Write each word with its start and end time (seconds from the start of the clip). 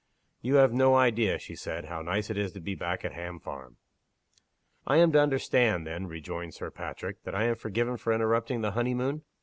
"You 0.41 0.55
have 0.55 0.73
no 0.73 0.95
idea," 0.95 1.37
she 1.37 1.55
said, 1.55 1.85
"how 1.85 2.01
nice 2.01 2.31
it 2.31 2.37
is 2.39 2.51
to 2.53 2.59
be 2.59 2.73
back 2.73 3.05
at 3.05 3.13
Ham 3.13 3.39
Farm!" 3.39 3.77
"I 4.87 4.97
am 4.97 5.11
to 5.11 5.21
understand 5.21 5.85
then," 5.85 6.07
rejoined 6.07 6.55
Sir 6.55 6.71
Patrick, 6.71 7.21
"that 7.23 7.35
I 7.35 7.43
am 7.43 7.55
forgiven 7.55 7.97
for 7.97 8.11
interrupting 8.11 8.61
the 8.61 8.71
honey 8.71 8.95
moon?" 8.95 9.21